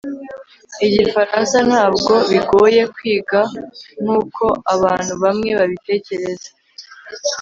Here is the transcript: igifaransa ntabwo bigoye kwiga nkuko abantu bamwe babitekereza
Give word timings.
igifaransa 0.85 1.57
ntabwo 1.69 2.13
bigoye 2.31 2.81
kwiga 2.95 3.39
nkuko 4.03 4.43
abantu 4.73 5.13
bamwe 5.23 5.49
babitekereza 5.59 6.49